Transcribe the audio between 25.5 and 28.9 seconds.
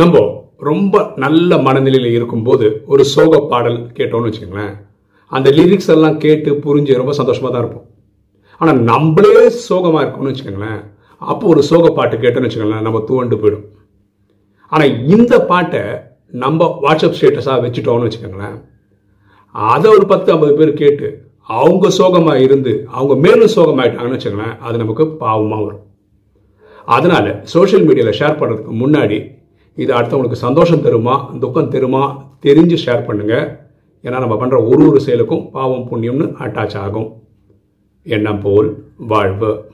வரும். அதனால் சோஷியல் மீடியாவில் ஷேர் பண்ணுறதுக்கு